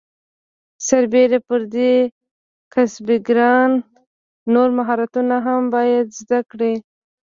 سربیره 0.87 1.39
پر 1.47 1.61
دې 1.75 1.91
کسبګران 2.73 3.71
نور 4.53 4.69
مهارتونه 4.77 5.35
هم 5.45 5.61
باید 5.75 6.07
زده 6.19 6.39
کړي. 6.51 6.73